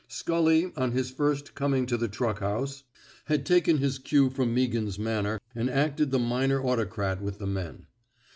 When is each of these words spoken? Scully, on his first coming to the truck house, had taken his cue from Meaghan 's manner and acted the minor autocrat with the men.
Scully, 0.07 0.71
on 0.75 0.93
his 0.93 1.11
first 1.11 1.53
coming 1.53 1.85
to 1.85 1.95
the 1.95 2.07
truck 2.07 2.39
house, 2.39 2.81
had 3.25 3.45
taken 3.45 3.77
his 3.77 3.99
cue 3.99 4.31
from 4.31 4.51
Meaghan 4.55 4.89
's 4.89 4.97
manner 4.97 5.39
and 5.53 5.69
acted 5.69 6.09
the 6.09 6.17
minor 6.17 6.59
autocrat 6.59 7.21
with 7.21 7.37
the 7.37 7.45
men. 7.45 7.85